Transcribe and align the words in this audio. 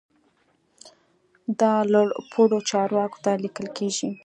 دا 1.59 1.73
لوړ 1.91 2.07
پوړو 2.31 2.59
چارواکو 2.69 3.17
ته 3.23 3.31
لیکل 3.43 3.67
کیږي. 3.77 4.09